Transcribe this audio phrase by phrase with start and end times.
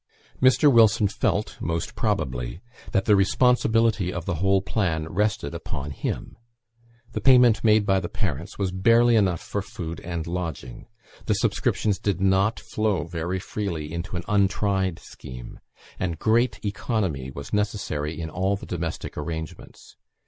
[0.41, 0.73] Mr.
[0.73, 2.59] Wilson felt, most probably,
[2.91, 6.35] that the responsibility of the whole plan rested upon him.
[7.11, 10.87] The payment made by the parents was barely enough for food and lodging;
[11.27, 15.59] the subscriptions did not flow very freely into an untried scheme;
[15.99, 19.97] and great economy was necessary in all the domestic arrangements.